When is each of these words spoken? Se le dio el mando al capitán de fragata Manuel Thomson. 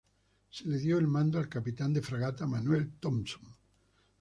Se 0.59 0.63
le 0.67 0.79
dio 0.83 0.97
el 0.97 1.05
mando 1.07 1.37
al 1.37 1.47
capitán 1.47 1.93
de 1.93 2.01
fragata 2.01 2.47
Manuel 2.47 2.91
Thomson. 2.99 3.55